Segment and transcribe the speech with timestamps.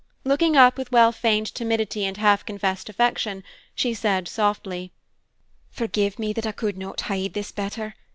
[0.23, 3.43] Looking up with well feigned timidity and half confessed affection,
[3.75, 4.91] she said softly,
[5.69, 7.93] "Forgive me that I could not hide this better.